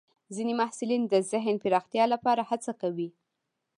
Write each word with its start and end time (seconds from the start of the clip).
ځینې 0.35 0.53
محصلین 0.61 1.01
د 1.07 1.13
ذهن 1.31 1.55
پراختیا 1.63 2.03
لپاره 2.13 2.41
هڅه 2.49 2.71
کوي. 2.81 3.09